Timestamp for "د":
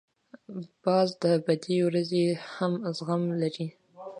1.23-1.23